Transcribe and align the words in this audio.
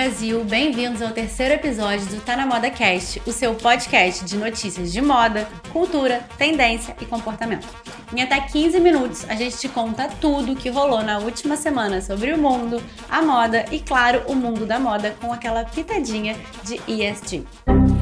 Brasil, 0.00 0.42
bem-vindos 0.44 1.02
ao 1.02 1.10
terceiro 1.10 1.52
episódio 1.52 2.06
do 2.06 2.22
Tá 2.22 2.34
na 2.34 2.46
Moda 2.46 2.70
Cast, 2.70 3.20
o 3.26 3.32
seu 3.32 3.54
podcast 3.54 4.24
de 4.24 4.34
notícias 4.34 4.90
de 4.90 4.98
moda, 5.02 5.46
cultura, 5.74 6.26
tendência 6.38 6.96
e 7.02 7.04
comportamento. 7.04 7.68
Em 8.10 8.22
até 8.22 8.40
15 8.40 8.80
minutos, 8.80 9.28
a 9.28 9.34
gente 9.34 9.58
te 9.58 9.68
conta 9.68 10.08
tudo 10.18 10.56
que 10.56 10.70
rolou 10.70 11.02
na 11.02 11.18
última 11.18 11.54
semana 11.54 12.00
sobre 12.00 12.32
o 12.32 12.38
mundo, 12.38 12.82
a 13.10 13.20
moda 13.20 13.66
e, 13.70 13.78
claro, 13.78 14.22
o 14.26 14.34
mundo 14.34 14.64
da 14.64 14.80
moda 14.80 15.14
com 15.20 15.34
aquela 15.34 15.66
pitadinha 15.66 16.34
de 16.64 16.80
ESG. 16.90 17.44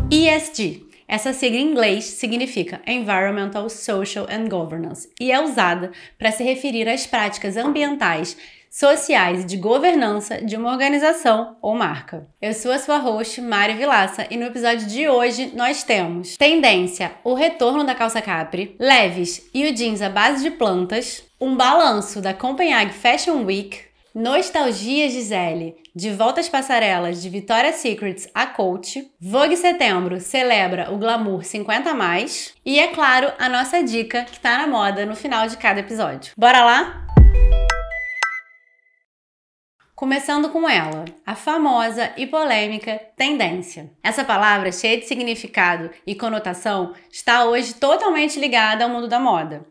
ESG 0.08 0.88
essa 1.10 1.32
sigla 1.32 1.58
em 1.58 1.70
inglês 1.70 2.04
significa 2.04 2.82
Environmental, 2.86 3.70
Social 3.70 4.26
and 4.30 4.46
Governance 4.50 5.08
e 5.18 5.32
é 5.32 5.42
usada 5.42 5.90
para 6.18 6.30
se 6.30 6.44
referir 6.44 6.86
às 6.86 7.06
práticas 7.06 7.56
ambientais 7.56 8.36
sociais 8.70 9.42
e 9.42 9.46
de 9.46 9.56
governança 9.56 10.40
de 10.44 10.56
uma 10.56 10.70
organização 10.70 11.56
ou 11.60 11.74
marca. 11.74 12.26
Eu 12.40 12.52
sou 12.52 12.72
a 12.72 12.78
sua 12.78 12.98
host, 12.98 13.40
Mari 13.40 13.74
Vilaça, 13.74 14.26
e 14.30 14.36
no 14.36 14.46
episódio 14.46 14.86
de 14.86 15.08
hoje 15.08 15.52
nós 15.54 15.82
temos 15.82 16.36
tendência, 16.36 17.12
o 17.24 17.34
retorno 17.34 17.84
da 17.84 17.94
calça 17.94 18.20
capri, 18.20 18.76
leves 18.78 19.48
e 19.54 19.66
o 19.66 19.74
jeans 19.74 20.02
à 20.02 20.08
base 20.08 20.42
de 20.42 20.50
plantas, 20.50 21.24
um 21.40 21.56
balanço 21.56 22.20
da 22.20 22.34
Copenhague 22.34 22.92
Fashion 22.92 23.44
Week, 23.44 23.88
Nostalgia 24.14 25.08
Gisele, 25.08 25.76
de 25.94 26.10
volta 26.10 26.40
às 26.40 26.48
passarelas 26.48 27.22
de 27.22 27.28
Victoria's 27.28 27.76
Secrets 27.76 28.28
a 28.34 28.46
Coach, 28.46 29.08
Vogue 29.20 29.56
Setembro 29.56 30.20
celebra 30.20 30.92
o 30.92 30.98
glamour 30.98 31.44
50 31.44 31.94
mais 31.94 32.54
e 32.64 32.78
é 32.78 32.88
claro, 32.88 33.32
a 33.38 33.48
nossa 33.48 33.82
dica 33.82 34.24
que 34.24 34.40
tá 34.40 34.58
na 34.58 34.66
moda 34.66 35.06
no 35.06 35.14
final 35.14 35.46
de 35.46 35.56
cada 35.56 35.80
episódio. 35.80 36.32
Bora 36.36 36.64
lá? 36.64 37.06
Começando 39.98 40.50
com 40.50 40.70
ela, 40.70 41.06
a 41.26 41.34
famosa 41.34 42.12
e 42.16 42.24
polêmica 42.24 43.00
tendência. 43.16 43.90
Essa 44.00 44.22
palavra, 44.22 44.70
cheia 44.70 44.96
de 44.96 45.06
significado 45.06 45.90
e 46.06 46.14
conotação, 46.14 46.94
está 47.10 47.44
hoje 47.46 47.74
totalmente 47.74 48.38
ligada 48.38 48.84
ao 48.84 48.90
mundo 48.90 49.08
da 49.08 49.18
moda. 49.18 49.66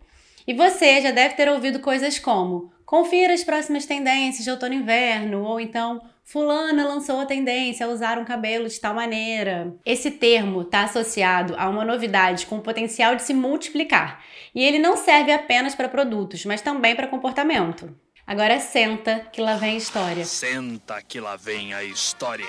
E 0.45 0.53
você 0.53 0.99
já 0.99 1.11
deve 1.11 1.35
ter 1.35 1.47
ouvido 1.47 1.79
coisas 1.79 2.19
como: 2.19 2.69
confira 2.85 3.33
as 3.33 3.41
próximas 3.41 3.85
tendências 3.85 4.43
de 4.43 4.51
outono 4.51 4.73
e 4.73 4.77
inverno, 4.79 5.43
ou 5.43 5.61
então 5.61 6.01
Fulana 6.25 6.85
lançou 6.85 7.21
a 7.21 7.25
tendência 7.25 7.85
a 7.85 7.89
usar 7.89 8.17
um 8.17 8.25
cabelo 8.25 8.67
de 8.67 8.81
tal 8.81 8.93
maneira. 8.93 9.73
Esse 9.85 10.11
termo 10.11 10.63
está 10.63 10.83
associado 10.83 11.55
a 11.57 11.69
uma 11.69 11.85
novidade 11.85 12.47
com 12.47 12.57
o 12.57 12.61
potencial 12.61 13.15
de 13.15 13.23
se 13.23 13.33
multiplicar, 13.33 14.21
e 14.53 14.61
ele 14.61 14.77
não 14.77 14.97
serve 14.97 15.31
apenas 15.31 15.73
para 15.73 15.87
produtos, 15.87 16.43
mas 16.43 16.59
também 16.59 16.97
para 16.97 17.07
comportamento. 17.07 17.95
Agora 18.27 18.59
senta 18.59 19.21
que 19.31 19.39
lá 19.39 19.55
vem 19.55 19.75
a 19.75 19.77
história. 19.77 20.25
Senta 20.25 21.01
que 21.01 21.17
lá 21.17 21.37
vem 21.37 21.73
a 21.73 21.81
história. 21.81 22.45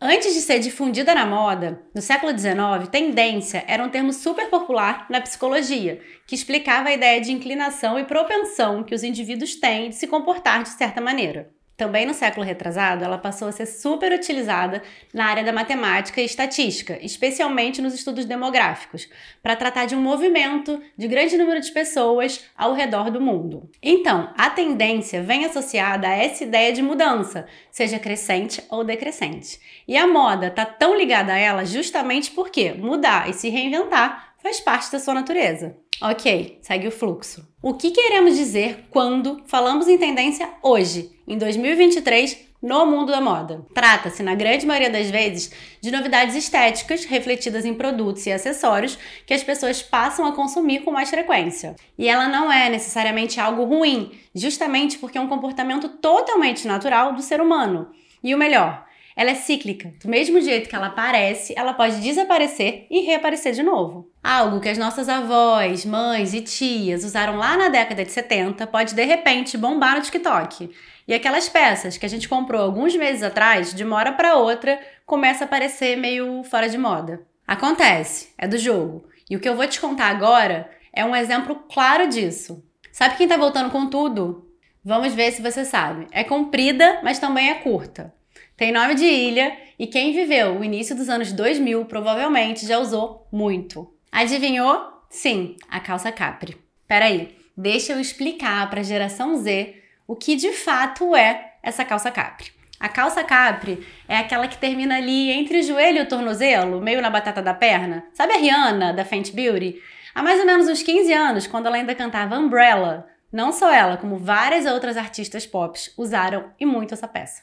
Antes 0.00 0.32
de 0.34 0.40
ser 0.40 0.60
difundida 0.60 1.12
na 1.12 1.26
moda, 1.26 1.82
no 1.92 2.00
século 2.00 2.30
XIX, 2.30 2.88
tendência 2.92 3.64
era 3.66 3.82
um 3.82 3.88
termo 3.88 4.12
super 4.12 4.48
popular 4.48 5.06
na 5.10 5.20
psicologia, 5.20 6.00
que 6.28 6.36
explicava 6.36 6.90
a 6.90 6.92
ideia 6.92 7.20
de 7.20 7.32
inclinação 7.32 7.98
e 7.98 8.04
propensão 8.04 8.84
que 8.84 8.94
os 8.94 9.02
indivíduos 9.02 9.56
têm 9.56 9.88
de 9.88 9.96
se 9.96 10.06
comportar 10.06 10.62
de 10.62 10.68
certa 10.68 11.00
maneira. 11.00 11.52
Também 11.76 12.06
no 12.06 12.14
século 12.14 12.46
retrasado, 12.46 13.04
ela 13.04 13.18
passou 13.18 13.48
a 13.48 13.52
ser 13.52 13.66
super 13.66 14.12
utilizada 14.12 14.80
na 15.12 15.26
área 15.26 15.42
da 15.42 15.52
matemática 15.52 16.20
e 16.20 16.24
estatística, 16.24 16.98
especialmente 17.02 17.82
nos 17.82 17.94
estudos 17.94 18.24
demográficos, 18.24 19.08
para 19.42 19.56
tratar 19.56 19.86
de 19.86 19.96
um 19.96 20.00
movimento 20.00 20.80
de 20.96 21.08
grande 21.08 21.36
número 21.36 21.60
de 21.60 21.72
pessoas 21.72 22.44
ao 22.56 22.74
redor 22.74 23.10
do 23.10 23.20
mundo. 23.20 23.68
Então, 23.82 24.32
a 24.38 24.48
tendência 24.50 25.20
vem 25.20 25.44
associada 25.44 26.06
a 26.06 26.14
essa 26.14 26.44
ideia 26.44 26.72
de 26.72 26.80
mudança, 26.80 27.46
seja 27.72 27.98
crescente 27.98 28.62
ou 28.70 28.84
decrescente. 28.84 29.58
E 29.88 29.96
a 29.96 30.06
moda 30.06 30.46
está 30.46 30.64
tão 30.64 30.96
ligada 30.96 31.32
a 31.32 31.38
ela 31.38 31.64
justamente 31.64 32.30
porque 32.30 32.72
mudar 32.72 33.28
e 33.28 33.32
se 33.32 33.48
reinventar 33.48 34.33
faz 34.44 34.60
parte 34.60 34.92
da 34.92 35.00
sua 35.00 35.14
natureza. 35.14 35.74
Ok, 36.02 36.58
segue 36.60 36.86
o 36.86 36.92
fluxo. 36.92 37.48
O 37.62 37.72
que 37.72 37.90
queremos 37.90 38.36
dizer 38.36 38.84
quando 38.90 39.42
falamos 39.46 39.88
em 39.88 39.96
tendência 39.96 40.46
hoje, 40.62 41.10
em 41.26 41.38
2023, 41.38 42.36
no 42.60 42.84
mundo 42.84 43.10
da 43.10 43.22
moda? 43.22 43.64
Trata-se, 43.72 44.22
na 44.22 44.34
grande 44.34 44.66
maioria 44.66 44.90
das 44.90 45.08
vezes, 45.10 45.50
de 45.80 45.90
novidades 45.90 46.36
estéticas 46.36 47.06
refletidas 47.06 47.64
em 47.64 47.72
produtos 47.72 48.26
e 48.26 48.32
acessórios 48.32 48.98
que 49.24 49.32
as 49.32 49.42
pessoas 49.42 49.82
passam 49.82 50.26
a 50.26 50.32
consumir 50.32 50.80
com 50.80 50.90
mais 50.90 51.08
frequência. 51.08 51.74
E 51.96 52.06
ela 52.06 52.28
não 52.28 52.52
é 52.52 52.68
necessariamente 52.68 53.40
algo 53.40 53.64
ruim, 53.64 54.12
justamente 54.34 54.98
porque 54.98 55.16
é 55.16 55.20
um 55.22 55.28
comportamento 55.28 55.88
totalmente 55.88 56.68
natural 56.68 57.14
do 57.14 57.22
ser 57.22 57.40
humano. 57.40 57.88
E 58.22 58.34
o 58.34 58.38
melhor, 58.38 58.84
ela 59.16 59.30
é 59.30 59.34
cíclica. 59.34 59.92
Do 60.02 60.08
mesmo 60.08 60.40
jeito 60.40 60.68
que 60.68 60.74
ela 60.74 60.88
aparece, 60.88 61.54
ela 61.56 61.72
pode 61.72 62.00
desaparecer 62.00 62.86
e 62.90 63.00
reaparecer 63.00 63.52
de 63.52 63.62
novo. 63.62 64.10
Algo 64.22 64.60
que 64.60 64.68
as 64.68 64.78
nossas 64.78 65.08
avós, 65.08 65.84
mães 65.84 66.34
e 66.34 66.40
tias 66.40 67.04
usaram 67.04 67.36
lá 67.36 67.56
na 67.56 67.68
década 67.68 68.04
de 68.04 68.10
70 68.10 68.66
pode 68.66 68.94
de 68.94 69.04
repente 69.04 69.56
bombar 69.56 69.96
no 69.96 70.02
TikTok. 70.02 70.70
E 71.06 71.14
aquelas 71.14 71.48
peças 71.48 71.96
que 71.96 72.06
a 72.06 72.08
gente 72.08 72.28
comprou 72.28 72.62
alguns 72.62 72.96
meses 72.96 73.22
atrás, 73.22 73.74
de 73.74 73.84
uma 73.84 73.96
hora 73.96 74.12
para 74.12 74.36
outra, 74.36 74.80
começa 75.06 75.44
a 75.44 75.48
parecer 75.48 75.96
meio 75.96 76.42
fora 76.44 76.68
de 76.68 76.78
moda. 76.78 77.22
Acontece, 77.46 78.30
é 78.38 78.48
do 78.48 78.58
jogo. 78.58 79.04
E 79.28 79.36
o 79.36 79.40
que 79.40 79.48
eu 79.48 79.56
vou 79.56 79.66
te 79.66 79.80
contar 79.80 80.06
agora 80.06 80.70
é 80.92 81.04
um 81.04 81.14
exemplo 81.14 81.56
claro 81.72 82.08
disso. 82.08 82.64
Sabe 82.90 83.16
quem 83.16 83.28
tá 83.28 83.36
voltando 83.36 83.70
com 83.70 83.86
tudo? 83.86 84.48
Vamos 84.82 85.14
ver 85.14 85.32
se 85.32 85.42
você 85.42 85.64
sabe. 85.64 86.06
É 86.10 86.24
comprida, 86.24 87.00
mas 87.02 87.18
também 87.18 87.50
é 87.50 87.54
curta. 87.54 88.14
Tem 88.56 88.70
nome 88.70 88.94
de 88.94 89.04
ilha 89.04 89.56
e 89.76 89.86
quem 89.86 90.12
viveu 90.12 90.58
o 90.58 90.64
início 90.64 90.94
dos 90.94 91.08
anos 91.08 91.32
2000 91.32 91.86
provavelmente 91.86 92.66
já 92.66 92.78
usou 92.78 93.26
muito. 93.32 93.92
Adivinhou? 94.12 94.92
Sim, 95.10 95.56
a 95.68 95.80
calça 95.80 96.12
capri. 96.12 96.56
Peraí, 96.86 97.36
deixa 97.56 97.92
eu 97.92 98.00
explicar 98.00 98.70
para 98.70 98.80
a 98.80 98.84
geração 98.84 99.36
Z 99.36 99.74
o 100.06 100.14
que 100.14 100.36
de 100.36 100.52
fato 100.52 101.16
é 101.16 101.54
essa 101.64 101.84
calça 101.84 102.12
capri. 102.12 102.52
A 102.78 102.88
calça 102.88 103.24
capri 103.24 103.84
é 104.06 104.18
aquela 104.18 104.46
que 104.46 104.58
termina 104.58 104.98
ali 104.98 105.30
entre 105.32 105.58
o 105.58 105.62
joelho 105.62 105.98
e 105.98 106.02
o 106.02 106.08
tornozelo, 106.08 106.80
meio 106.80 107.02
na 107.02 107.10
batata 107.10 107.42
da 107.42 107.54
perna. 107.54 108.04
Sabe 108.12 108.34
a 108.34 108.38
Rihanna, 108.38 108.92
da 108.92 109.04
Fenty 109.04 109.32
Beauty? 109.32 109.80
Há 110.14 110.22
mais 110.22 110.38
ou 110.38 110.46
menos 110.46 110.68
uns 110.68 110.82
15 110.82 111.12
anos, 111.12 111.46
quando 111.48 111.66
ela 111.66 111.76
ainda 111.76 111.94
cantava 111.94 112.38
Umbrella, 112.38 113.08
não 113.32 113.50
só 113.50 113.72
ela, 113.72 113.96
como 113.96 114.16
várias 114.16 114.64
outras 114.64 114.96
artistas 114.96 115.44
pop 115.44 115.76
usaram 115.96 116.50
e 116.60 116.64
muito 116.64 116.94
essa 116.94 117.08
peça. 117.08 117.42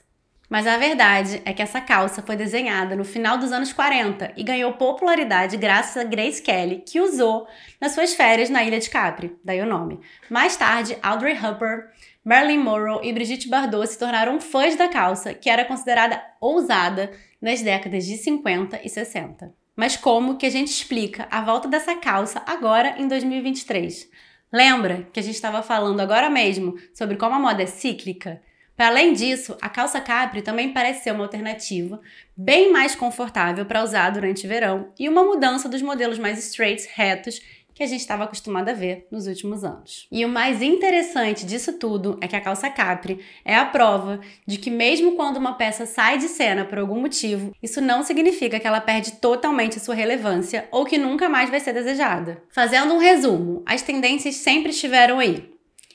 Mas 0.52 0.68
a 0.68 0.76
verdade 0.76 1.42
é 1.46 1.54
que 1.54 1.62
essa 1.62 1.80
calça 1.80 2.22
foi 2.22 2.36
desenhada 2.36 2.94
no 2.94 3.06
final 3.06 3.38
dos 3.38 3.54
anos 3.54 3.72
40 3.72 4.34
e 4.36 4.44
ganhou 4.44 4.74
popularidade 4.74 5.56
graças 5.56 5.96
a 5.96 6.04
Grace 6.04 6.42
Kelly, 6.42 6.84
que 6.86 7.00
usou 7.00 7.48
nas 7.80 7.94
suas 7.94 8.14
férias 8.16 8.50
na 8.50 8.62
Ilha 8.62 8.78
de 8.78 8.90
Capri, 8.90 9.34
daí 9.46 9.62
o 9.62 9.66
nome. 9.66 10.02
Mais 10.30 10.58
tarde, 10.58 10.98
Audrey 11.02 11.38
Hepburn, 11.38 11.84
Marilyn 12.22 12.58
Monroe 12.58 13.08
e 13.08 13.14
Brigitte 13.14 13.48
Bardot 13.48 13.88
se 13.88 13.98
tornaram 13.98 14.42
fãs 14.42 14.76
da 14.76 14.90
calça, 14.90 15.34
que 15.34 15.50
era 15.50 15.64
considerada 15.64 16.22
ousada 16.42 17.14
nas 17.42 17.62
décadas 17.62 18.06
de 18.06 18.18
50 18.18 18.82
e 18.84 18.90
60. 18.90 19.54
Mas 19.74 19.96
como 19.96 20.36
que 20.36 20.46
a 20.46 20.52
gente 20.52 20.68
explica 20.68 21.30
a 21.32 21.40
volta 21.40 21.70
dessa 21.70 21.96
calça 21.96 22.44
agora 22.46 22.96
em 22.98 23.08
2023? 23.08 24.10
Lembra 24.52 25.08
que 25.14 25.20
a 25.22 25.24
gente 25.24 25.36
estava 25.36 25.64
falando 25.64 26.02
agora 26.02 26.30
mesmo 26.30 26.76
sobre 26.94 27.16
como 27.16 27.36
a 27.36 27.40
moda 27.40 27.64
é 27.64 27.68
cíclica? 27.68 28.42
Para 28.81 28.90
além 28.90 29.14
disso, 29.14 29.56
a 29.62 29.69
calça 29.69 30.02
capri 30.02 30.42
também 30.42 30.74
parece 30.74 31.03
ser 31.03 31.12
uma 31.12 31.25
alternativa 31.25 32.02
bem 32.36 32.72
mais 32.72 32.96
confortável 32.96 33.64
para 33.64 33.84
usar 33.84 34.09
durante 34.09 34.47
o 34.47 34.50
verão 34.50 34.92
e 34.97 35.08
uma 35.08 35.24
mudança 35.24 35.69
dos 35.69 35.84
modelos 35.84 36.17
mais 36.17 36.40
straights, 36.40 36.88
retos, 36.91 37.40
que 37.76 37.84
a 37.84 37.85
gente 37.85 38.00
estava 38.00 38.23
acostumado 38.23 38.70
a 38.70 38.73
ver 38.73 39.06
nos 39.11 39.28
últimos 39.28 39.64
anos. 39.64 40.08
E 40.11 40.26
o 40.26 40.28
mais 40.28 40.64
interessante 40.64 41.46
disso 41.46 41.73
tudo 41.73 42.17
é 42.22 42.28
que 42.28 42.35
a 42.35 42.41
calça 42.41 42.72
capri 42.72 43.20
é 43.46 43.53
a 43.56 43.66
prova 43.66 44.20
de 44.47 44.58
que 44.58 44.72
mesmo 44.72 45.11
quando 45.11 45.38
uma 45.38 45.53
peça 45.53 45.85
sai 45.85 46.17
de 46.17 46.28
cena 46.28 46.66
por 46.66 46.79
algum 46.79 47.00
motivo, 47.00 47.56
isso 47.61 47.82
não 47.82 48.02
significa 48.02 48.59
que 48.59 48.66
ela 48.66 48.82
perde 48.82 49.11
totalmente 49.11 49.78
a 49.78 49.79
sua 49.79 49.94
relevância 49.94 50.67
ou 50.72 50.85
que 50.85 50.97
nunca 50.97 51.29
mais 51.29 51.52
vai 51.52 51.59
ser 51.59 51.73
desejada. 51.73 52.41
Fazendo 52.50 52.96
um 52.96 52.97
resumo, 52.97 53.61
as 53.64 53.84
tendências 53.84 54.38
sempre 54.38 54.72
estiveram 54.72 55.20
aí. 55.20 55.52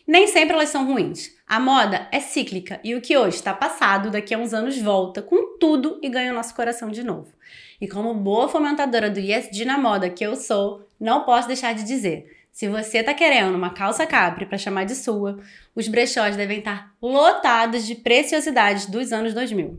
Nem 0.06 0.28
sempre 0.28 0.54
elas 0.54 0.68
são 0.68 0.86
ruins. 0.86 1.34
A 1.48 1.60
moda 1.60 2.08
é 2.10 2.18
cíclica 2.18 2.80
e 2.82 2.96
o 2.96 3.00
que 3.00 3.16
hoje 3.16 3.36
está 3.36 3.54
passado, 3.54 4.10
daqui 4.10 4.34
a 4.34 4.38
uns 4.38 4.52
anos 4.52 4.76
volta 4.82 5.22
com 5.22 5.56
tudo 5.58 6.00
e 6.02 6.08
ganha 6.08 6.32
o 6.32 6.34
nosso 6.34 6.52
coração 6.52 6.90
de 6.90 7.04
novo. 7.04 7.32
E 7.80 7.86
como 7.86 8.12
boa 8.12 8.48
fomentadora 8.48 9.08
do 9.08 9.20
ESG 9.20 9.64
na 9.64 9.78
moda 9.78 10.10
que 10.10 10.26
eu 10.26 10.34
sou, 10.34 10.84
não 10.98 11.22
posso 11.22 11.46
deixar 11.46 11.72
de 11.72 11.84
dizer: 11.84 12.36
se 12.50 12.66
você 12.66 12.98
está 12.98 13.14
querendo 13.14 13.54
uma 13.54 13.70
calça 13.70 14.04
capri 14.04 14.44
para 14.44 14.58
chamar 14.58 14.86
de 14.86 14.96
sua, 14.96 15.38
os 15.72 15.86
brechós 15.86 16.34
devem 16.36 16.58
estar 16.58 16.92
lotados 17.00 17.86
de 17.86 17.94
preciosidades 17.94 18.86
dos 18.86 19.12
anos 19.12 19.32
2000. 19.32 19.78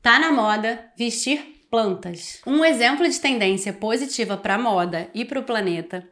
Tá 0.00 0.18
na 0.18 0.32
moda 0.32 0.90
vestir 0.96 1.66
plantas. 1.70 2.40
Um 2.46 2.64
exemplo 2.64 3.06
de 3.06 3.20
tendência 3.20 3.70
positiva 3.70 4.38
para 4.38 4.54
a 4.54 4.58
moda 4.58 5.10
e 5.12 5.26
para 5.26 5.40
o 5.40 5.44
planeta 5.44 6.08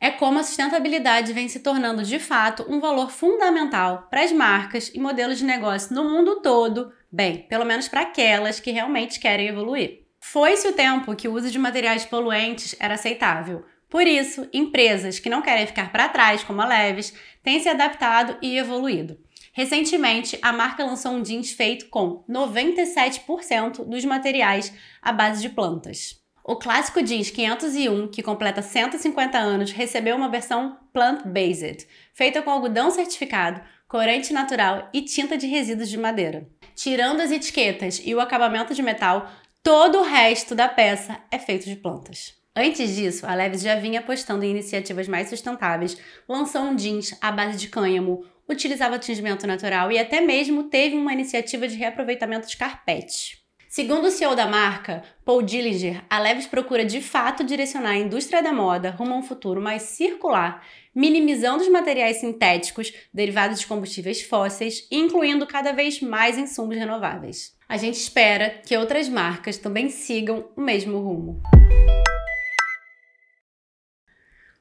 é 0.00 0.10
como 0.10 0.38
a 0.38 0.42
sustentabilidade 0.42 1.32
vem 1.32 1.48
se 1.48 1.60
tornando 1.60 2.02
de 2.02 2.18
fato 2.18 2.66
um 2.68 2.80
valor 2.80 3.10
fundamental 3.10 4.06
para 4.10 4.22
as 4.22 4.32
marcas 4.32 4.90
e 4.94 5.00
modelos 5.00 5.38
de 5.38 5.44
negócio 5.44 5.94
no 5.94 6.04
mundo 6.04 6.40
todo, 6.42 6.92
bem, 7.10 7.46
pelo 7.48 7.64
menos 7.64 7.88
para 7.88 8.02
aquelas 8.02 8.60
que 8.60 8.70
realmente 8.70 9.18
querem 9.18 9.48
evoluir. 9.48 10.02
Foi-se 10.20 10.68
o 10.68 10.72
tempo 10.72 11.14
que 11.16 11.28
o 11.28 11.34
uso 11.34 11.50
de 11.50 11.58
materiais 11.58 12.04
poluentes 12.04 12.74
era 12.78 12.94
aceitável. 12.94 13.64
Por 13.88 14.06
isso, 14.06 14.48
empresas 14.52 15.18
que 15.18 15.30
não 15.30 15.40
querem 15.40 15.66
ficar 15.66 15.90
para 15.92 16.08
trás, 16.08 16.42
como 16.42 16.60
a 16.60 16.66
Levis, 16.66 17.14
têm 17.42 17.60
se 17.60 17.68
adaptado 17.68 18.36
e 18.42 18.58
evoluído. 18.58 19.18
Recentemente, 19.52 20.38
a 20.42 20.52
marca 20.52 20.84
lançou 20.84 21.12
um 21.12 21.22
jeans 21.22 21.52
feito 21.52 21.88
com 21.88 22.22
97% 22.28 23.88
dos 23.88 24.04
materiais 24.04 24.72
à 25.00 25.12
base 25.12 25.40
de 25.40 25.48
plantas. 25.48 26.25
O 26.48 26.54
clássico 26.54 27.02
jeans 27.02 27.28
501, 27.28 28.06
que 28.06 28.22
completa 28.22 28.62
150 28.62 29.36
anos, 29.36 29.72
recebeu 29.72 30.14
uma 30.14 30.28
versão 30.28 30.78
plant-based, 30.92 31.88
feita 32.14 32.40
com 32.40 32.48
algodão 32.48 32.88
certificado, 32.88 33.60
corante 33.88 34.32
natural 34.32 34.88
e 34.94 35.02
tinta 35.02 35.36
de 35.36 35.48
resíduos 35.48 35.88
de 35.88 35.98
madeira. 35.98 36.46
Tirando 36.76 37.20
as 37.20 37.32
etiquetas 37.32 38.00
e 38.04 38.14
o 38.14 38.20
acabamento 38.20 38.74
de 38.74 38.80
metal, 38.80 39.28
todo 39.60 39.98
o 39.98 40.04
resto 40.04 40.54
da 40.54 40.68
peça 40.68 41.18
é 41.32 41.38
feito 41.40 41.64
de 41.64 41.74
plantas. 41.74 42.34
Antes 42.54 42.94
disso, 42.94 43.26
a 43.26 43.34
Levis 43.34 43.62
já 43.62 43.74
vinha 43.74 43.98
apostando 43.98 44.44
em 44.44 44.52
iniciativas 44.52 45.08
mais 45.08 45.28
sustentáveis, 45.28 45.98
lançou 46.28 46.62
um 46.62 46.76
jeans 46.76 47.12
à 47.20 47.32
base 47.32 47.58
de 47.58 47.66
cânhamo, 47.66 48.24
utilizava 48.48 49.00
tingimento 49.00 49.48
natural 49.48 49.90
e 49.90 49.98
até 49.98 50.20
mesmo 50.20 50.62
teve 50.70 50.94
uma 50.94 51.12
iniciativa 51.12 51.66
de 51.66 51.74
reaproveitamento 51.74 52.46
de 52.46 52.56
carpete. 52.56 53.45
Segundo 53.68 54.06
o 54.06 54.10
CEO 54.10 54.36
da 54.36 54.46
marca, 54.46 55.02
Paul 55.24 55.42
Dillinger, 55.42 56.04
a 56.08 56.20
Levis 56.20 56.46
procura 56.46 56.84
de 56.84 57.00
fato 57.00 57.42
direcionar 57.42 57.90
a 57.90 57.96
indústria 57.96 58.42
da 58.42 58.52
moda 58.52 58.90
rumo 58.90 59.12
a 59.14 59.16
um 59.18 59.22
futuro 59.22 59.60
mais 59.60 59.82
circular, 59.82 60.64
minimizando 60.94 61.62
os 61.62 61.68
materiais 61.68 62.18
sintéticos 62.18 62.92
derivados 63.12 63.58
de 63.58 63.66
combustíveis 63.66 64.22
fósseis 64.22 64.86
incluindo 64.90 65.46
cada 65.46 65.72
vez 65.72 66.00
mais 66.00 66.38
insumos 66.38 66.76
renováveis. 66.76 67.54
A 67.68 67.76
gente 67.76 67.96
espera 67.96 68.50
que 68.64 68.76
outras 68.76 69.08
marcas 69.08 69.58
também 69.58 69.90
sigam 69.90 70.48
o 70.56 70.60
mesmo 70.60 70.98
rumo. 70.98 71.42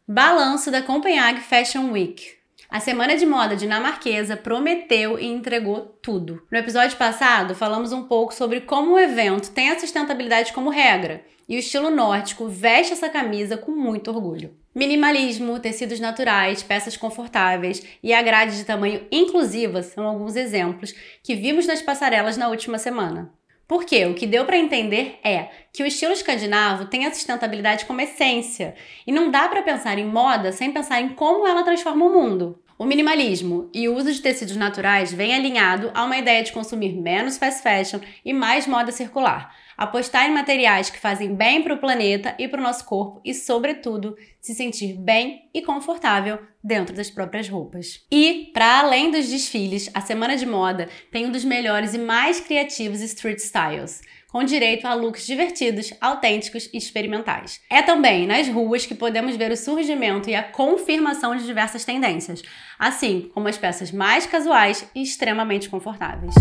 Balanço 0.08 0.72
da 0.72 0.82
Copenhague 0.82 1.42
Fashion 1.42 1.92
Week. 1.92 2.45
A 2.70 2.80
semana 2.80 3.16
de 3.16 3.26
moda 3.26 3.56
dinamarquesa 3.56 4.36
prometeu 4.36 5.20
e 5.20 5.26
entregou 5.26 5.82
tudo. 6.02 6.42
No 6.52 6.58
episódio 6.58 6.98
passado, 6.98 7.54
falamos 7.54 7.94
um 7.94 8.04
pouco 8.04 8.34
sobre 8.34 8.62
como 8.62 8.94
o 8.94 9.00
evento 9.00 9.52
tem 9.52 9.70
a 9.70 9.80
sustentabilidade 9.80 10.52
como 10.52 10.70
regra 10.70 11.24
e 11.48 11.56
o 11.56 11.60
estilo 11.60 11.92
nórdico 11.92 12.48
veste 12.48 12.94
essa 12.94 13.08
camisa 13.08 13.56
com 13.56 13.72
muito 13.72 14.10
orgulho. 14.10 14.56
Minimalismo, 14.74 15.60
tecidos 15.60 16.00
naturais, 16.00 16.64
peças 16.64 16.98
confortáveis 16.98 17.84
e 18.04 18.14
a 18.14 18.22
grade 18.22 18.58
de 18.58 18.66
tamanho 18.66 19.06
inclusiva 19.12 19.84
são 19.84 20.06
alguns 20.06 20.36
exemplos 20.36 20.94
que 21.24 21.36
vimos 21.36 21.68
nas 21.68 21.82
passarelas 21.82 22.36
na 22.36 22.50
última 22.50 22.78
semana. 22.78 23.32
Porque 23.68 24.06
o 24.06 24.14
que 24.14 24.28
deu 24.28 24.46
para 24.46 24.58
entender 24.58 25.20
é 25.24 25.50
que 25.74 25.82
o 25.82 25.88
estilo 25.88 26.14
escandinavo 26.14 26.86
tem 26.86 27.06
a 27.06 27.14
sustentabilidade 27.14 27.86
como 27.86 28.02
essência 28.02 28.76
e 29.08 29.12
não 29.12 29.32
dá 29.32 29.48
para 29.50 29.64
pensar 29.64 29.98
em 29.98 30.06
moda 30.06 30.52
sem 30.52 30.72
pensar 30.72 31.02
em 31.02 31.10
como 31.10 31.48
ela 31.48 31.64
transforma 31.64 32.06
o 32.06 32.14
mundo. 32.14 32.62
O 32.78 32.86
minimalismo 32.86 33.70
e 33.74 33.88
o 33.88 33.96
uso 33.96 34.12
de 34.12 34.22
tecidos 34.22 34.58
naturais 34.58 35.12
vem 35.14 35.34
alinhado 35.34 35.90
a 35.94 36.04
uma 36.04 36.18
ideia 36.18 36.44
de 36.44 36.52
consumir 36.52 36.94
menos 36.94 37.38
fast 37.38 37.64
fashion 37.64 38.00
e 38.24 38.34
mais 38.34 38.68
moda 38.68 38.92
circular. 38.92 39.56
Apostar 39.78 40.30
em 40.30 40.34
materiais 40.34 40.90
que 40.90 41.00
fazem 41.00 41.36
bem 41.36 41.62
para 41.62 41.74
o 41.74 41.78
planeta 41.78 42.34
e 42.40 42.48
para 42.48 42.60
o 42.60 42.64
nosso 42.64 42.86
corpo 42.86 43.22
e, 43.26 43.34
sobretudo, 43.34 44.16
se 44.40 44.56
sentir 44.56 44.94
bem 44.94 45.50
e 45.54 45.62
confortável 45.62 46.40
dentro 46.64 46.96
das 46.96 47.10
próprias 47.10 47.50
roupas. 47.50 48.06
E, 48.12 48.52
para 48.54 48.80
além 48.80 49.12
dos 49.12 49.28
desfiles, 49.28 49.90
a 49.94 50.02
Semana 50.02 50.38
de 50.38 50.46
Moda 50.46 50.88
tem 51.12 51.26
um 51.26 51.32
dos 51.32 51.44
melhores 51.44 51.94
e 51.94 51.98
mais 51.98 52.40
criativos 52.40 53.02
street 53.02 53.40
styles 53.40 54.02
com 54.36 54.44
direito 54.44 54.86
a 54.86 54.94
looks 54.94 55.26
divertidos, 55.26 55.94
autênticos 56.02 56.70
e 56.74 56.78
experimentais. 56.78 57.62
É 57.70 57.82
também 57.82 58.28
nas 58.28 58.50
ruas 58.50 58.86
que 58.86 58.94
podemos 58.94 59.38
ver 59.38 59.50
o 59.50 59.56
surgimento 59.56 60.30
e 60.30 60.36
a 60.36 60.44
confirmação 60.44 61.38
de 61.38 61.46
diversas 61.46 61.86
tendências, 61.86 62.42
assim 62.78 63.32
como 63.34 63.48
as 63.48 63.58
peças 63.58 63.94
mais 63.94 64.26
casuais 64.26 64.86
e 64.94 65.02
extremamente 65.02 65.70
confortáveis. 65.70 66.36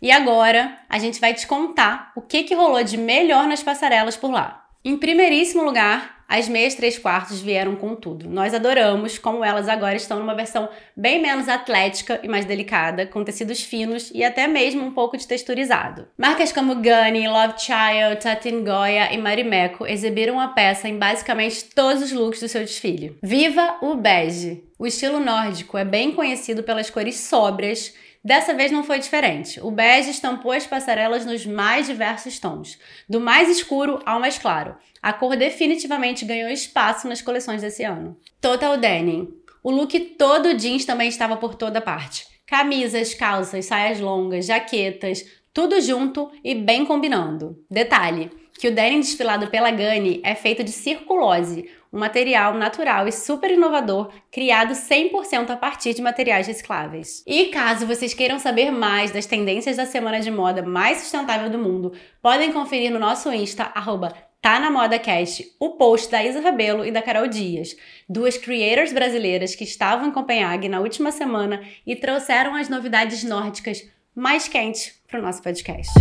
E 0.00 0.10
agora 0.10 0.76
a 0.88 0.98
gente 0.98 1.20
vai 1.20 1.34
te 1.34 1.46
contar 1.46 2.12
o 2.14 2.20
que, 2.20 2.42
que 2.42 2.54
rolou 2.54 2.82
de 2.82 2.96
melhor 2.96 3.46
nas 3.46 3.62
passarelas 3.62 4.16
por 4.16 4.30
lá. 4.30 4.66
Em 4.84 4.96
primeiríssimo 4.96 5.64
lugar, 5.64 6.16
as 6.28 6.48
meias 6.48 6.74
3 6.74 6.98
quartos 6.98 7.40
vieram 7.40 7.76
com 7.76 7.94
tudo. 7.94 8.28
Nós 8.28 8.52
adoramos 8.52 9.16
como 9.16 9.44
elas 9.44 9.68
agora 9.68 9.96
estão 9.96 10.18
numa 10.18 10.34
versão 10.34 10.68
bem 10.96 11.22
menos 11.22 11.48
atlética 11.48 12.20
e 12.22 12.28
mais 12.28 12.44
delicada, 12.44 13.06
com 13.06 13.22
tecidos 13.22 13.62
finos 13.62 14.10
e 14.12 14.24
até 14.24 14.48
mesmo 14.48 14.84
um 14.84 14.90
pouco 14.90 15.16
de 15.16 15.26
texturizado. 15.26 16.08
Marcas 16.18 16.52
como 16.52 16.74
Gunny, 16.74 17.28
Love 17.28 17.54
Child, 17.58 18.20
Tatin 18.20 18.64
Goya 18.64 19.12
e 19.12 19.18
Marimeco 19.18 19.86
exibiram 19.86 20.40
a 20.40 20.48
peça 20.48 20.88
em 20.88 20.98
basicamente 20.98 21.64
todos 21.74 22.02
os 22.02 22.12
looks 22.12 22.40
do 22.40 22.48
seu 22.48 22.62
desfile. 22.62 23.18
Viva 23.22 23.78
o 23.80 23.94
bege! 23.94 24.64
O 24.78 24.86
estilo 24.86 25.20
nórdico 25.20 25.78
é 25.78 25.84
bem 25.84 26.12
conhecido 26.12 26.62
pelas 26.62 26.90
cores 26.90 27.16
sóbrias 27.16 27.94
Dessa 28.26 28.52
vez 28.54 28.72
não 28.72 28.82
foi 28.82 28.98
diferente. 28.98 29.60
O 29.60 29.70
bege 29.70 30.10
estampou 30.10 30.50
as 30.50 30.66
passarelas 30.66 31.24
nos 31.24 31.46
mais 31.46 31.86
diversos 31.86 32.40
tons, 32.40 32.76
do 33.08 33.20
mais 33.20 33.48
escuro 33.48 34.00
ao 34.04 34.18
mais 34.18 34.36
claro. 34.36 34.74
A 35.00 35.12
cor 35.12 35.36
definitivamente 35.36 36.24
ganhou 36.24 36.50
espaço 36.50 37.06
nas 37.06 37.22
coleções 37.22 37.62
desse 37.62 37.84
ano. 37.84 38.16
Total 38.40 38.76
Denim. 38.76 39.32
O 39.62 39.70
look 39.70 39.96
todo 40.18 40.58
jeans 40.58 40.84
também 40.84 41.08
estava 41.08 41.36
por 41.36 41.54
toda 41.54 41.80
parte. 41.80 42.26
Camisas, 42.48 43.14
calças, 43.14 43.66
saias 43.66 44.00
longas, 44.00 44.46
jaquetas, 44.46 45.24
tudo 45.54 45.80
junto 45.80 46.28
e 46.42 46.52
bem 46.52 46.84
combinando. 46.84 47.64
Detalhe: 47.70 48.32
que 48.58 48.66
o 48.66 48.74
denim 48.74 49.00
desfilado 49.00 49.48
pela 49.48 49.70
Gani 49.70 50.20
é 50.24 50.34
feito 50.34 50.64
de 50.64 50.72
circulose, 50.72 51.70
um 51.96 51.98
material 51.98 52.52
natural 52.52 53.08
e 53.08 53.12
super 53.12 53.50
inovador, 53.50 54.12
criado 54.30 54.74
100% 54.74 55.48
a 55.48 55.56
partir 55.56 55.94
de 55.94 56.02
materiais 56.02 56.46
recicláveis. 56.46 57.24
E 57.26 57.46
caso 57.46 57.86
vocês 57.86 58.12
queiram 58.12 58.38
saber 58.38 58.70
mais 58.70 59.10
das 59.10 59.24
tendências 59.24 59.78
da 59.78 59.86
semana 59.86 60.20
de 60.20 60.30
moda 60.30 60.62
mais 60.62 60.98
sustentável 60.98 61.48
do 61.48 61.58
mundo, 61.58 61.94
podem 62.20 62.52
conferir 62.52 62.92
no 62.92 62.98
nosso 62.98 63.32
Insta, 63.32 63.72
arroba 63.74 64.14
Tá 64.42 64.60
na 64.60 64.70
Moda 64.70 64.98
Cast, 64.98 65.44
o 65.58 65.70
post 65.70 66.10
da 66.10 66.22
Isa 66.22 66.40
Rabelo 66.40 66.84
e 66.84 66.92
da 66.92 67.00
Carol 67.00 67.26
Dias, 67.26 67.74
duas 68.06 68.36
creators 68.36 68.92
brasileiras 68.92 69.54
que 69.54 69.64
estavam 69.64 70.06
em 70.06 70.12
Copenhague 70.12 70.68
na 70.68 70.80
última 70.80 71.10
semana 71.10 71.62
e 71.84 71.96
trouxeram 71.96 72.54
as 72.54 72.68
novidades 72.68 73.24
nórdicas 73.24 73.82
mais 74.14 74.46
quentes 74.46 75.00
para 75.08 75.18
o 75.18 75.22
nosso 75.22 75.42
podcast. 75.42 75.92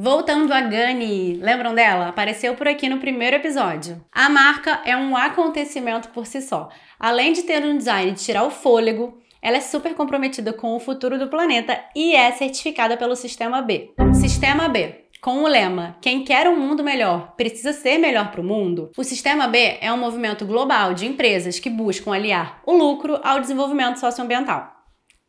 Voltando 0.00 0.52
a 0.52 0.60
Gani, 0.60 1.34
lembram 1.42 1.74
dela? 1.74 2.06
Apareceu 2.06 2.54
por 2.54 2.68
aqui 2.68 2.88
no 2.88 2.98
primeiro 2.98 3.34
episódio. 3.34 4.00
A 4.12 4.28
marca 4.28 4.80
é 4.84 4.96
um 4.96 5.16
acontecimento 5.16 6.10
por 6.10 6.24
si 6.24 6.40
só. 6.40 6.68
Além 7.00 7.32
de 7.32 7.42
ter 7.42 7.64
um 7.64 7.76
design 7.76 8.12
de 8.12 8.22
tirar 8.22 8.44
o 8.44 8.50
fôlego, 8.50 9.18
ela 9.42 9.56
é 9.56 9.60
super 9.60 9.96
comprometida 9.96 10.52
com 10.52 10.76
o 10.76 10.78
futuro 10.78 11.18
do 11.18 11.26
planeta 11.26 11.80
e 11.96 12.14
é 12.14 12.30
certificada 12.30 12.96
pelo 12.96 13.16
Sistema 13.16 13.60
B. 13.60 13.92
Sistema 14.14 14.68
B. 14.68 15.06
Com 15.20 15.42
o 15.42 15.48
lema 15.48 15.96
Quem 16.00 16.22
quer 16.22 16.48
um 16.48 16.56
mundo 16.56 16.84
melhor 16.84 17.34
precisa 17.36 17.72
ser 17.72 17.98
melhor 17.98 18.30
para 18.30 18.40
o 18.40 18.44
mundo, 18.44 18.92
o 18.96 19.02
Sistema 19.02 19.48
B 19.48 19.78
é 19.80 19.92
um 19.92 19.98
movimento 19.98 20.46
global 20.46 20.94
de 20.94 21.06
empresas 21.06 21.58
que 21.58 21.68
buscam 21.68 22.12
aliar 22.12 22.62
o 22.64 22.72
lucro 22.72 23.18
ao 23.24 23.40
desenvolvimento 23.40 23.98
socioambiental. 23.98 24.77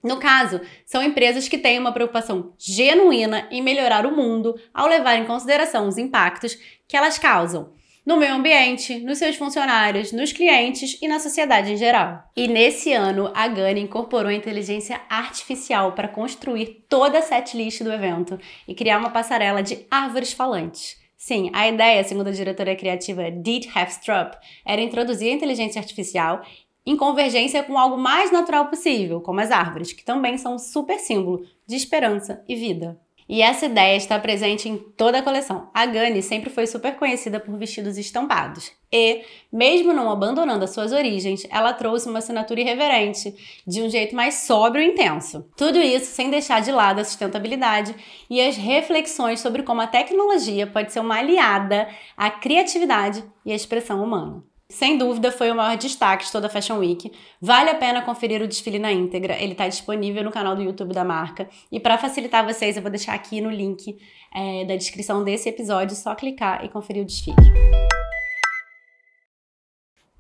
No 0.03 0.17
caso, 0.17 0.61
são 0.85 1.03
empresas 1.03 1.47
que 1.47 1.57
têm 1.57 1.77
uma 1.77 1.91
preocupação 1.91 2.53
genuína 2.57 3.47
em 3.51 3.61
melhorar 3.61 4.05
o 4.05 4.15
mundo 4.15 4.55
ao 4.73 4.87
levar 4.87 5.15
em 5.15 5.25
consideração 5.25 5.87
os 5.87 5.97
impactos 5.97 6.57
que 6.87 6.95
elas 6.95 7.17
causam 7.17 7.73
no 8.09 8.17
meio 8.17 8.33
ambiente, 8.33 8.97
nos 9.01 9.19
seus 9.19 9.35
funcionários, 9.35 10.11
nos 10.11 10.33
clientes 10.33 10.97
e 10.99 11.07
na 11.07 11.19
sociedade 11.19 11.73
em 11.73 11.77
geral. 11.77 12.23
E 12.35 12.47
nesse 12.47 12.91
ano, 12.91 13.31
a 13.35 13.47
Gani 13.47 13.81
incorporou 13.81 14.31
a 14.31 14.33
inteligência 14.33 14.99
artificial 15.07 15.91
para 15.91 16.07
construir 16.07 16.85
toda 16.89 17.19
a 17.19 17.21
setlist 17.21 17.83
do 17.83 17.93
evento 17.93 18.39
e 18.67 18.73
criar 18.73 18.97
uma 18.97 19.11
passarela 19.11 19.61
de 19.61 19.85
árvores 19.91 20.33
falantes. 20.33 20.97
Sim, 21.15 21.51
a 21.53 21.67
ideia, 21.67 22.03
segundo 22.03 22.29
a 22.29 22.31
diretora 22.31 22.75
criativa 22.75 23.29
Deet 23.29 23.67
Hefstrup, 23.75 24.37
era 24.65 24.81
introduzir 24.81 25.31
a 25.31 25.35
inteligência 25.35 25.79
artificial 25.79 26.41
em 26.85 26.95
convergência 26.97 27.63
com 27.63 27.77
algo 27.77 27.97
mais 27.97 28.31
natural 28.31 28.67
possível, 28.67 29.21
como 29.21 29.39
as 29.39 29.51
árvores, 29.51 29.93
que 29.93 30.03
também 30.03 30.37
são 30.37 30.55
um 30.55 30.59
super 30.59 30.99
símbolo 30.99 31.45
de 31.67 31.75
esperança 31.75 32.43
e 32.47 32.55
vida. 32.55 32.99
E 33.29 33.43
essa 33.43 33.67
ideia 33.67 33.95
está 33.95 34.17
presente 34.17 34.67
em 34.67 34.75
toda 34.75 35.19
a 35.19 35.21
coleção. 35.21 35.69
A 35.71 35.85
Gani 35.85 36.19
sempre 36.23 36.49
foi 36.49 36.65
super 36.65 36.95
conhecida 36.95 37.39
por 37.39 37.55
vestidos 37.59 37.95
estampados. 37.95 38.71
E, 38.91 39.23
mesmo 39.53 39.93
não 39.93 40.09
abandonando 40.09 40.63
as 40.63 40.71
suas 40.71 40.91
origens, 40.91 41.45
ela 41.51 41.71
trouxe 41.71 42.09
uma 42.09 42.17
assinatura 42.17 42.59
irreverente, 42.59 43.35
de 43.67 43.83
um 43.83 43.89
jeito 43.89 44.15
mais 44.15 44.33
sóbrio 44.33 44.81
e 44.81 44.87
intenso. 44.87 45.47
Tudo 45.55 45.77
isso 45.77 46.07
sem 46.07 46.31
deixar 46.31 46.63
de 46.63 46.71
lado 46.71 47.01
a 47.01 47.05
sustentabilidade 47.05 47.95
e 48.27 48.41
as 48.41 48.57
reflexões 48.57 49.39
sobre 49.41 49.61
como 49.61 49.81
a 49.81 49.85
tecnologia 49.85 50.65
pode 50.65 50.91
ser 50.91 50.99
uma 50.99 51.19
aliada 51.19 51.87
à 52.17 52.31
criatividade 52.31 53.23
e 53.45 53.51
à 53.51 53.55
expressão 53.55 54.03
humana. 54.03 54.43
Sem 54.71 54.99
dúvida, 54.99 55.31
foi 55.31 55.49
o 55.49 55.55
maior 55.55 55.75
destaque 55.75 56.25
de 56.25 56.31
toda 56.31 56.45
a 56.45 56.49
Fashion 56.49 56.77
Week. 56.77 57.11
Vale 57.41 57.71
a 57.71 57.75
pena 57.75 58.03
conferir 58.03 58.39
o 58.39 58.47
desfile 58.47 58.77
na 58.77 58.91
íntegra. 58.91 59.35
Ele 59.41 59.53
está 59.53 59.67
disponível 59.67 60.23
no 60.23 60.29
canal 60.29 60.55
do 60.55 60.61
YouTube 60.61 60.93
da 60.93 61.03
marca. 61.03 61.49
E 61.71 61.79
para 61.79 61.97
facilitar 61.97 62.45
vocês, 62.45 62.75
eu 62.75 62.81
vou 62.83 62.91
deixar 62.91 63.15
aqui 63.15 63.41
no 63.41 63.49
link 63.49 63.97
é, 64.31 64.65
da 64.65 64.75
descrição 64.75 65.23
desse 65.23 65.49
episódio, 65.49 65.95
só 65.95 66.13
clicar 66.13 66.63
e 66.63 66.69
conferir 66.69 67.01
o 67.01 67.05
desfile. 67.05 67.35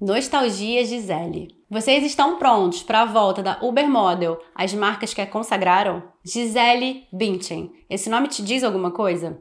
Nostalgia 0.01 0.83
Gisele. 0.83 1.49
Vocês 1.69 2.03
estão 2.03 2.39
prontos 2.39 2.81
para 2.81 3.01
a 3.01 3.05
volta 3.05 3.43
da 3.43 3.59
Uber 3.61 3.87
Model, 3.87 4.39
as 4.55 4.73
marcas 4.73 5.13
que 5.13 5.21
a 5.21 5.27
consagraram? 5.27 6.01
Gisele 6.23 7.05
Bündchen. 7.13 7.71
Esse 7.87 8.09
nome 8.09 8.27
te 8.27 8.41
diz 8.41 8.63
alguma 8.63 8.89
coisa? 8.89 9.37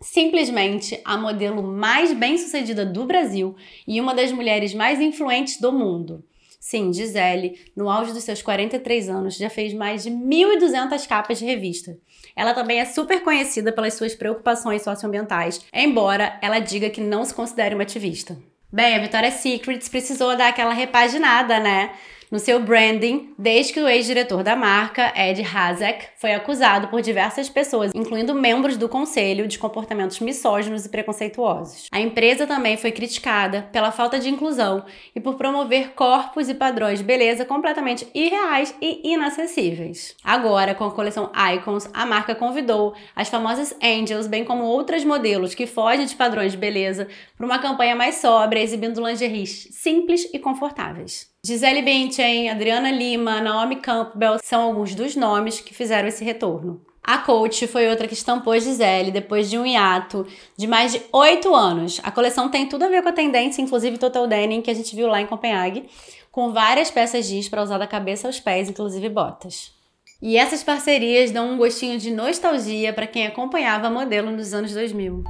Simplesmente 0.00 1.00
a 1.04 1.16
modelo 1.16 1.62
mais 1.62 2.12
bem-sucedida 2.12 2.84
do 2.84 3.04
Brasil 3.04 3.56
e 3.86 4.00
uma 4.00 4.14
das 4.14 4.32
mulheres 4.32 4.74
mais 4.74 5.00
influentes 5.00 5.60
do 5.60 5.72
mundo. 5.72 6.24
Sim, 6.60 6.92
Gisele, 6.92 7.58
no 7.74 7.88
auge 7.88 8.12
dos 8.12 8.24
seus 8.24 8.42
43 8.42 9.08
anos, 9.08 9.36
já 9.36 9.48
fez 9.48 9.72
mais 9.72 10.02
de 10.02 10.10
1.200 10.10 11.06
capas 11.06 11.38
de 11.38 11.44
revista. 11.44 11.96
Ela 12.34 12.52
também 12.52 12.80
é 12.80 12.84
super 12.84 13.22
conhecida 13.22 13.72
pelas 13.72 13.94
suas 13.94 14.14
preocupações 14.14 14.82
socioambientais, 14.82 15.64
embora 15.72 16.38
ela 16.42 16.58
diga 16.58 16.90
que 16.90 17.00
não 17.00 17.24
se 17.24 17.34
considere 17.34 17.74
uma 17.74 17.84
ativista. 17.84 18.36
Bem, 18.70 18.96
a 18.96 18.98
Victoria's 18.98 19.34
Secrets 19.34 19.88
precisou 19.88 20.36
dar 20.36 20.48
aquela 20.48 20.74
repaginada, 20.74 21.58
né? 21.58 21.92
No 22.30 22.38
seu 22.38 22.60
branding 22.60 23.34
desde 23.38 23.72
que 23.72 23.80
o 23.80 23.88
ex-diretor 23.88 24.42
da 24.42 24.56
marca, 24.56 25.12
Ed 25.16 25.42
Hazek, 25.42 26.06
foi 26.16 26.32
acusado 26.34 26.88
por 26.88 27.00
diversas 27.00 27.48
pessoas, 27.48 27.92
incluindo 27.94 28.34
membros 28.34 28.76
do 28.76 28.88
conselho, 28.88 29.46
de 29.46 29.58
comportamentos 29.58 30.20
misóginos 30.20 30.84
e 30.84 30.88
preconceituosos. 30.88 31.86
A 31.90 32.00
empresa 32.00 32.46
também 32.46 32.76
foi 32.76 32.92
criticada 32.92 33.68
pela 33.72 33.92
falta 33.92 34.18
de 34.18 34.28
inclusão 34.28 34.84
e 35.14 35.20
por 35.20 35.36
promover 35.36 35.90
corpos 35.94 36.48
e 36.48 36.54
padrões 36.54 36.98
de 36.98 37.04
beleza 37.04 37.44
completamente 37.44 38.06
irreais 38.14 38.74
e 38.80 39.12
inacessíveis. 39.12 40.14
Agora, 40.22 40.74
com 40.74 40.84
a 40.84 40.90
coleção 40.90 41.30
Icons, 41.54 41.88
a 41.92 42.04
marca 42.04 42.34
convidou 42.34 42.94
as 43.14 43.28
famosas 43.28 43.74
Angels, 43.82 44.26
bem 44.26 44.44
como 44.44 44.64
outras 44.64 45.04
modelos 45.04 45.54
que 45.54 45.66
fogem 45.66 46.06
de 46.06 46.16
padrões 46.16 46.52
de 46.52 46.58
beleza, 46.58 47.08
para 47.36 47.46
uma 47.46 47.58
campanha 47.58 47.94
mais 47.94 48.16
sóbria, 48.16 48.60
exibindo 48.62 49.04
lingeries 49.04 49.68
simples 49.72 50.28
e 50.32 50.38
confortáveis. 50.38 51.28
Gisele 51.46 51.82
Bündchen, 51.82 52.50
Adriana 52.50 52.90
Lima, 52.90 53.40
Naomi 53.40 53.76
Campbell 53.76 54.38
são 54.42 54.60
alguns 54.62 54.94
dos 54.94 55.14
nomes 55.14 55.60
que 55.60 55.72
fizeram 55.72 56.08
esse 56.08 56.24
retorno. 56.24 56.82
A 57.02 57.16
Coach 57.18 57.66
foi 57.68 57.88
outra 57.88 58.08
que 58.08 58.12
estampou 58.12 58.58
Gisele 58.58 59.12
depois 59.12 59.48
de 59.48 59.56
um 59.56 59.64
hiato 59.64 60.26
de 60.58 60.66
mais 60.66 60.92
de 60.92 61.00
oito 61.12 61.54
anos. 61.54 62.00
A 62.02 62.10
coleção 62.10 62.50
tem 62.50 62.68
tudo 62.68 62.82
a 62.84 62.88
ver 62.88 63.02
com 63.02 63.08
a 63.08 63.12
tendência, 63.12 63.62
inclusive 63.62 63.96
Total 63.96 64.26
Denim, 64.26 64.60
que 64.60 64.70
a 64.70 64.74
gente 64.74 64.94
viu 64.94 65.06
lá 65.06 65.20
em 65.20 65.26
Copenhague, 65.26 65.88
com 66.30 66.52
várias 66.52 66.90
peças 66.90 67.26
jeans 67.26 67.48
para 67.48 67.62
usar 67.62 67.78
da 67.78 67.86
cabeça 67.86 68.26
aos 68.26 68.40
pés, 68.40 68.68
inclusive 68.68 69.08
botas. 69.08 69.72
E 70.20 70.36
essas 70.36 70.64
parcerias 70.64 71.30
dão 71.30 71.52
um 71.52 71.56
gostinho 71.56 71.98
de 71.98 72.10
nostalgia 72.10 72.92
para 72.92 73.06
quem 73.06 73.26
acompanhava 73.26 73.86
a 73.86 73.90
modelo 73.90 74.32
nos 74.32 74.52
anos 74.52 74.74
2000. 74.74 75.22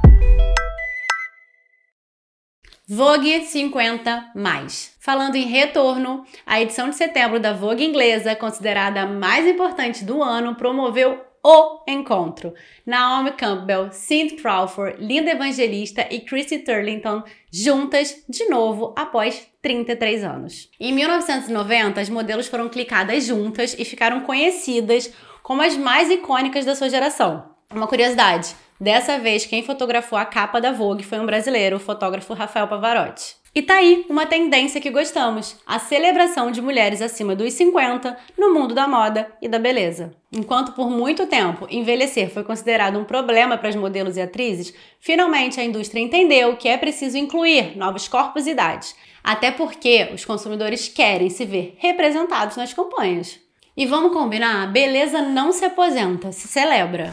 Vogue 2.90 3.44
50 3.44 4.30
mais. 4.34 4.96
Falando 4.98 5.36
em 5.36 5.44
retorno, 5.44 6.24
a 6.46 6.58
edição 6.58 6.88
de 6.88 6.96
setembro 6.96 7.38
da 7.38 7.52
Vogue 7.52 7.84
inglesa, 7.84 8.34
considerada 8.34 9.02
a 9.02 9.06
mais 9.06 9.46
importante 9.46 10.06
do 10.06 10.22
ano, 10.22 10.54
promoveu 10.54 11.20
o 11.44 11.84
encontro. 11.86 12.54
Naomi 12.86 13.32
Campbell, 13.32 13.92
Cindy 13.92 14.36
Crawford, 14.36 15.04
Linda 15.04 15.32
Evangelista 15.32 16.06
e 16.10 16.20
Chrissy 16.20 16.60
Turlington 16.60 17.22
juntas 17.52 18.24
de 18.26 18.48
novo 18.48 18.94
após 18.96 19.46
33 19.60 20.24
anos. 20.24 20.70
Em 20.80 20.90
1990, 20.90 22.00
as 22.00 22.08
modelos 22.08 22.46
foram 22.46 22.70
clicadas 22.70 23.22
juntas 23.22 23.76
e 23.78 23.84
ficaram 23.84 24.22
conhecidas 24.22 25.12
como 25.42 25.60
as 25.60 25.76
mais 25.76 26.10
icônicas 26.10 26.64
da 26.64 26.74
sua 26.74 26.88
geração. 26.88 27.57
Uma 27.74 27.86
curiosidade: 27.86 28.56
Dessa 28.80 29.18
vez, 29.18 29.44
quem 29.44 29.62
fotografou 29.62 30.18
a 30.18 30.24
capa 30.24 30.58
da 30.58 30.72
Vogue 30.72 31.04
foi 31.04 31.20
um 31.20 31.26
brasileiro, 31.26 31.76
o 31.76 31.80
fotógrafo 31.80 32.32
Rafael 32.32 32.66
Pavarotti. 32.66 33.36
E 33.54 33.60
tá 33.60 33.74
aí 33.74 34.06
uma 34.08 34.24
tendência 34.24 34.80
que 34.80 34.90
gostamos: 34.90 35.54
a 35.66 35.78
celebração 35.78 36.50
de 36.50 36.62
mulheres 36.62 37.02
acima 37.02 37.36
dos 37.36 37.52
50 37.52 38.16
no 38.38 38.54
mundo 38.54 38.74
da 38.74 38.88
moda 38.88 39.30
e 39.42 39.48
da 39.48 39.58
beleza. 39.58 40.14
Enquanto 40.32 40.72
por 40.72 40.88
muito 40.88 41.26
tempo 41.26 41.66
envelhecer 41.70 42.32
foi 42.32 42.42
considerado 42.42 42.98
um 42.98 43.04
problema 43.04 43.58
para 43.58 43.68
as 43.68 43.76
modelos 43.76 44.16
e 44.16 44.22
atrizes, 44.22 44.72
finalmente 44.98 45.60
a 45.60 45.64
indústria 45.64 46.00
entendeu 46.00 46.56
que 46.56 46.68
é 46.68 46.76
preciso 46.78 47.18
incluir 47.18 47.76
novos 47.76 48.08
corpos 48.08 48.46
e 48.46 48.52
idades, 48.52 48.96
até 49.22 49.50
porque 49.50 50.08
os 50.14 50.24
consumidores 50.24 50.88
querem 50.88 51.28
se 51.28 51.44
ver 51.44 51.76
representados 51.76 52.56
nas 52.56 52.72
campanhas. 52.72 53.38
E 53.76 53.84
vamos 53.84 54.12
combinar, 54.12 54.72
beleza 54.72 55.20
não 55.20 55.52
se 55.52 55.64
aposenta, 55.66 56.32
se 56.32 56.48
celebra. 56.48 57.12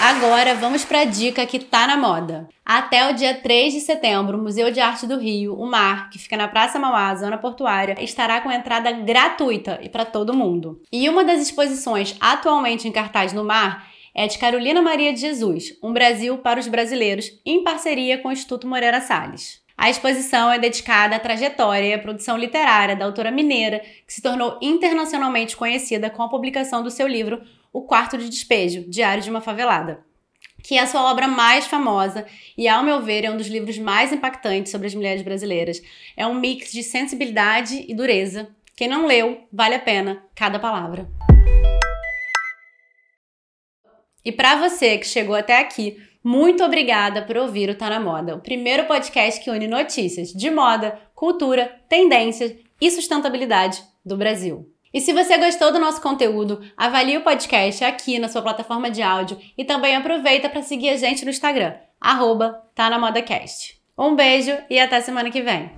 Agora 0.00 0.54
vamos 0.54 0.84
para 0.84 1.00
a 1.00 1.04
dica 1.04 1.44
que 1.44 1.58
tá 1.58 1.84
na 1.84 1.96
moda. 1.96 2.48
Até 2.64 3.10
o 3.10 3.14
dia 3.14 3.34
3 3.34 3.74
de 3.74 3.80
setembro, 3.80 4.38
o 4.38 4.40
Museu 4.40 4.70
de 4.70 4.78
Arte 4.78 5.08
do 5.08 5.18
Rio, 5.18 5.58
o 5.58 5.66
Mar, 5.66 6.08
que 6.08 6.20
fica 6.20 6.36
na 6.36 6.46
Praça 6.46 6.78
Mauá, 6.78 7.12
zona 7.16 7.36
portuária, 7.36 7.96
estará 8.00 8.40
com 8.40 8.50
entrada 8.50 8.92
gratuita 8.92 9.80
e 9.82 9.88
para 9.88 10.04
todo 10.04 10.36
mundo. 10.36 10.80
E 10.92 11.08
uma 11.08 11.24
das 11.24 11.42
exposições 11.42 12.16
atualmente 12.20 12.86
em 12.86 12.92
cartaz 12.92 13.32
no 13.32 13.42
Mar 13.42 13.88
é 14.14 14.28
de 14.28 14.38
Carolina 14.38 14.80
Maria 14.80 15.12
de 15.12 15.20
Jesus, 15.20 15.76
Um 15.82 15.92
Brasil 15.92 16.38
para 16.38 16.60
os 16.60 16.68
Brasileiros, 16.68 17.32
em 17.44 17.64
parceria 17.64 18.18
com 18.18 18.28
o 18.28 18.32
Instituto 18.32 18.68
Moreira 18.68 19.00
Salles. 19.00 19.60
A 19.76 19.90
exposição 19.90 20.50
é 20.50 20.58
dedicada 20.58 21.16
à 21.16 21.20
trajetória 21.20 21.86
e 21.86 21.94
à 21.94 21.98
produção 21.98 22.36
literária 22.36 22.96
da 22.96 23.04
autora 23.04 23.30
mineira, 23.30 23.80
que 24.06 24.12
se 24.12 24.22
tornou 24.22 24.58
internacionalmente 24.62 25.56
conhecida 25.56 26.08
com 26.08 26.22
a 26.22 26.28
publicação 26.28 26.82
do 26.82 26.90
seu 26.90 27.06
livro 27.06 27.40
O 27.72 27.82
Quarto 27.82 28.16
de 28.16 28.28
Despejo, 28.28 28.88
Diário 28.88 29.22
de 29.22 29.28
uma 29.28 29.42
Favelada, 29.42 30.04
que 30.62 30.76
é 30.76 30.80
a 30.80 30.86
sua 30.86 31.10
obra 31.10 31.28
mais 31.28 31.66
famosa 31.66 32.26
e, 32.56 32.66
ao 32.66 32.82
meu 32.82 33.02
ver, 33.02 33.24
é 33.24 33.30
um 33.30 33.36
dos 33.36 33.46
livros 33.46 33.78
mais 33.78 34.12
impactantes 34.12 34.72
sobre 34.72 34.86
as 34.86 34.94
mulheres 34.94 35.22
brasileiras. 35.22 35.82
É 36.16 36.26
um 36.26 36.34
mix 36.34 36.72
de 36.72 36.82
sensibilidade 36.82 37.84
e 37.86 37.94
dureza. 37.94 38.48
Quem 38.74 38.88
não 38.88 39.06
leu, 39.06 39.46
vale 39.52 39.74
a 39.74 39.80
pena 39.80 40.22
cada 40.34 40.58
palavra. 40.58 41.08
E 44.24 44.32
para 44.32 44.56
você 44.56 44.98
que 44.98 45.06
chegou 45.06 45.34
até 45.34 45.58
aqui, 45.58 46.02
muito 46.24 46.64
obrigada 46.64 47.22
por 47.22 47.36
ouvir 47.36 47.70
o 47.70 47.74
Tá 47.74 47.88
na 47.88 48.00
Moda, 48.00 48.34
o 48.34 48.40
primeiro 48.40 48.86
podcast 48.86 49.42
que 49.42 49.50
une 49.50 49.68
notícias 49.68 50.32
de 50.32 50.50
moda, 50.50 51.00
cultura, 51.14 51.80
tendências 51.88 52.54
e 52.80 52.90
sustentabilidade 52.90 53.82
do 54.04 54.16
Brasil. 54.16 54.70
E 54.92 55.00
se 55.00 55.12
você 55.12 55.36
gostou 55.36 55.70
do 55.70 55.78
nosso 55.78 56.00
conteúdo, 56.00 56.60
avalie 56.76 57.18
o 57.18 57.22
podcast 57.22 57.84
aqui 57.84 58.18
na 58.18 58.28
sua 58.28 58.40
plataforma 58.40 58.90
de 58.90 59.02
áudio 59.02 59.38
e 59.56 59.64
também 59.64 59.94
aproveita 59.94 60.48
para 60.48 60.62
seguir 60.62 60.88
a 60.88 60.96
gente 60.96 61.24
no 61.24 61.30
Instagram, 61.30 61.74
arroba 62.00 62.62
tá 62.74 62.88
na 62.88 62.98
modacast. 62.98 63.78
Um 63.98 64.14
beijo 64.14 64.56
e 64.70 64.78
até 64.78 65.00
semana 65.00 65.30
que 65.30 65.42
vem! 65.42 65.70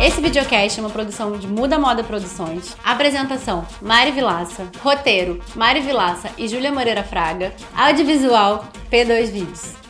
Esse 0.00 0.20
videocast 0.20 0.78
é 0.78 0.82
uma 0.82 0.90
produção 0.90 1.38
de 1.38 1.46
Muda 1.46 1.78
Moda 1.78 2.02
Produções. 2.02 2.76
Apresentação: 2.84 3.66
Mari 3.80 4.10
Vilaça. 4.10 4.68
Roteiro: 4.80 5.40
Mari 5.54 5.80
Vilaça 5.80 6.30
e 6.36 6.48
Júlia 6.48 6.72
Moreira 6.72 7.04
Fraga. 7.04 7.54
Audiovisual: 7.74 8.66
P2 8.90 9.26
Vídeos. 9.30 9.83